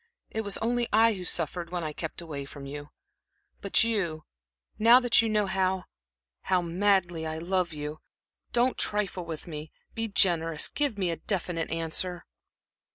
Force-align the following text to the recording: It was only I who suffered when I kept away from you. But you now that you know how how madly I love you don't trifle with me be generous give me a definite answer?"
It 0.31 0.41
was 0.41 0.57
only 0.57 0.87
I 0.91 1.13
who 1.13 1.23
suffered 1.23 1.69
when 1.69 1.83
I 1.83 1.93
kept 1.93 2.21
away 2.21 2.43
from 2.45 2.65
you. 2.65 2.89
But 3.61 3.83
you 3.83 4.23
now 4.79 4.99
that 4.99 5.21
you 5.21 5.29
know 5.29 5.45
how 5.45 5.83
how 6.41 6.63
madly 6.63 7.27
I 7.27 7.37
love 7.37 7.71
you 7.71 7.99
don't 8.51 8.79
trifle 8.79 9.25
with 9.27 9.45
me 9.45 9.71
be 9.93 10.07
generous 10.07 10.67
give 10.69 10.97
me 10.97 11.11
a 11.11 11.17
definite 11.17 11.69
answer?" 11.69 12.25